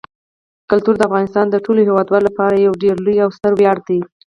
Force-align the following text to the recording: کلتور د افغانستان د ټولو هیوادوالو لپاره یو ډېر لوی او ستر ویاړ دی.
کلتور 0.69 0.95
د 0.97 1.01
افغانستان 1.09 1.45
د 1.49 1.55
ټولو 1.65 1.79
هیوادوالو 1.87 2.27
لپاره 2.29 2.55
یو 2.65 2.73
ډېر 2.83 2.95
لوی 3.05 3.17
او 3.25 3.29
ستر 3.37 3.51
ویاړ 3.55 3.77
دی. 3.87 3.99